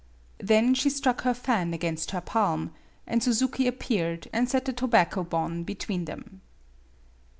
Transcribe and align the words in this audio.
Then 0.39 0.73
she 0.73 0.89
struck 0.89 1.21
her 1.21 1.33
fan 1.35 1.75
against 1.75 2.09
her 2.09 2.21
palm, 2.21 2.71
and 3.05 3.21
Suzuki 3.21 3.67
appeared, 3.67 4.27
and 4.33 4.49
set 4.49 4.65
the 4.65 4.73
tobaco 4.73 5.23
bon 5.23 5.61
between 5.61 6.05
them. 6.05 6.41